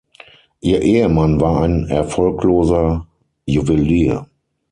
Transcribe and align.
Ihr 0.61 0.81
Ehemann 0.81 1.39
war 1.39 1.61
ein 1.61 1.85
erfolgloser 1.85 3.05
Juwelier. 3.45 4.25